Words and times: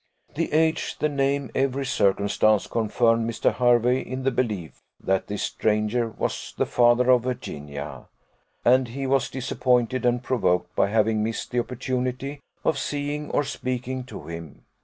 The 0.33 0.51
age, 0.51 0.97
the 0.97 1.09
name, 1.09 1.51
every 1.53 1.85
circumstance 1.85 2.65
confirmed 2.65 3.29
Mr. 3.29 3.53
Hervey 3.53 3.99
in 3.99 4.23
the 4.23 4.31
belief 4.31 4.81
that 4.99 5.27
this 5.27 5.43
stranger 5.43 6.07
was 6.09 6.55
the 6.57 6.65
father 6.65 7.11
of 7.11 7.21
Virginia, 7.21 8.07
and 8.65 8.87
he 8.87 9.05
was 9.05 9.29
disappointed 9.29 10.03
and 10.03 10.23
provoked 10.23 10.75
by 10.75 10.87
having 10.87 11.21
missed 11.23 11.51
the 11.51 11.59
opportunity 11.59 12.39
of 12.65 12.79
seeing 12.79 13.29
or 13.29 13.43
speaking 13.43 14.03
to 14.05 14.23
him. 14.23 14.63